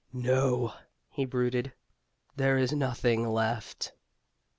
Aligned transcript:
"No," 0.13 0.73
he 1.11 1.25
brooded, 1.25 1.73
"there 2.35 2.57
is 2.57 2.71
nothing 2.73 3.29
left." 3.29 3.91